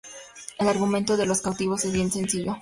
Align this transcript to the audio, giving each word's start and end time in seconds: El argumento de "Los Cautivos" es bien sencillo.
El 0.57 0.67
argumento 0.67 1.15
de 1.15 1.27
"Los 1.27 1.43
Cautivos" 1.43 1.85
es 1.85 1.91
bien 1.91 2.09
sencillo. 2.11 2.57